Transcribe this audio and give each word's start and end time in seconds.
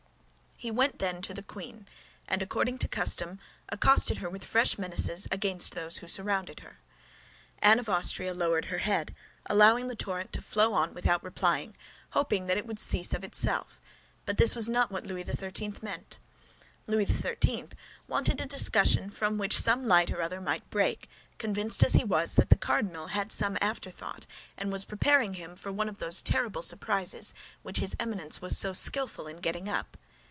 He 0.63 0.69
went 0.69 0.99
then 0.99 1.23
to 1.23 1.33
the 1.33 1.41
queen, 1.41 1.87
and 2.27 2.43
according 2.43 2.77
to 2.77 2.87
custom 2.87 3.39
accosted 3.69 4.19
her 4.19 4.29
with 4.29 4.43
fresh 4.43 4.77
menaces 4.77 5.27
against 5.31 5.73
those 5.73 5.97
who 5.97 6.07
surrounded 6.07 6.59
her. 6.59 6.77
Anne 7.57 7.79
of 7.79 7.89
Austria 7.89 8.31
lowered 8.31 8.65
her 8.65 8.77
head, 8.77 9.15
allowed 9.47 9.81
the 9.89 9.95
torrent 9.95 10.31
to 10.33 10.39
flow 10.41 10.73
on 10.73 10.93
without 10.93 11.23
replying, 11.23 11.75
hoping 12.11 12.45
that 12.45 12.57
it 12.57 12.67
would 12.67 12.77
cease 12.77 13.11
of 13.15 13.23
itself; 13.23 13.81
but 14.27 14.37
this 14.37 14.53
was 14.53 14.69
not 14.69 14.91
what 14.91 15.03
Louis 15.03 15.23
XIII. 15.23 15.73
meant. 15.81 16.19
Louis 16.85 17.05
XIII. 17.05 17.69
wanted 18.07 18.39
a 18.39 18.45
discussion 18.45 19.09
from 19.09 19.39
which 19.39 19.57
some 19.59 19.87
light 19.87 20.11
or 20.11 20.21
other 20.21 20.39
might 20.39 20.69
break, 20.69 21.09
convinced 21.39 21.83
as 21.83 21.93
he 21.93 22.03
was 22.03 22.35
that 22.35 22.51
the 22.51 22.55
cardinal 22.55 23.07
had 23.07 23.31
some 23.31 23.57
afterthought 23.61 24.27
and 24.59 24.71
was 24.71 24.85
preparing 24.85 25.33
for 25.55 25.69
him 25.69 25.75
one 25.77 25.89
of 25.89 25.97
those 25.97 26.21
terrible 26.21 26.61
surprises 26.61 27.33
which 27.63 27.79
his 27.79 27.95
Eminence 27.99 28.43
was 28.43 28.59
so 28.59 28.73
skillful 28.73 29.25
in 29.25 29.37
getting 29.37 29.67
up. 29.67 29.97